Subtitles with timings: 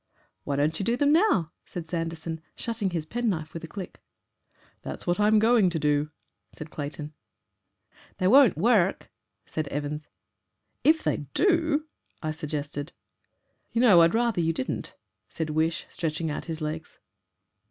[0.45, 4.01] "Why don't you do them now?" said Sanderson, shutting his pen knife with a click.
[4.81, 6.09] "That's what I'm going to do,"
[6.53, 7.13] said Clayton.
[8.17, 9.11] "They won't work,"
[9.45, 10.09] said Evans.
[10.83, 11.85] "If they do"
[12.23, 12.93] I suggested.
[13.73, 14.95] "You know, I'd rather you didn't,"
[15.29, 16.97] said Wish, stretching out his legs.